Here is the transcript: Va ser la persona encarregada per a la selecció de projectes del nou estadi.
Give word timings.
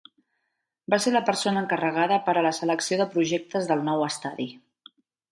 Va 0.93 0.97
ser 1.01 1.11
la 1.15 1.19
persona 1.25 1.61
encarregada 1.65 2.17
per 2.29 2.35
a 2.39 2.43
la 2.47 2.53
selecció 2.59 2.97
de 3.01 3.07
projectes 3.11 3.69
del 3.73 3.85
nou 3.91 4.07
estadi. 4.07 4.49